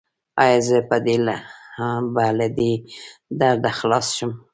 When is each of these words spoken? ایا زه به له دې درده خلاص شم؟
ایا 0.43 0.59
زه 0.67 0.77
به 2.15 2.25
له 2.39 2.47
دې 2.57 2.73
درده 3.39 3.71
خلاص 3.79 4.07
شم؟ 4.17 4.31